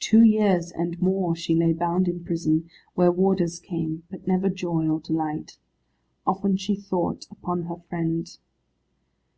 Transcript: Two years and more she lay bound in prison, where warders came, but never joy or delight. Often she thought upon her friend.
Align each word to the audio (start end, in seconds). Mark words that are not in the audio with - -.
Two 0.00 0.24
years 0.24 0.72
and 0.72 0.98
more 1.02 1.36
she 1.36 1.54
lay 1.54 1.74
bound 1.74 2.08
in 2.08 2.24
prison, 2.24 2.66
where 2.94 3.12
warders 3.12 3.60
came, 3.60 4.04
but 4.10 4.26
never 4.26 4.48
joy 4.48 4.88
or 4.88 5.00
delight. 5.00 5.58
Often 6.26 6.56
she 6.56 6.74
thought 6.74 7.26
upon 7.30 7.64
her 7.64 7.76
friend. 7.90 8.38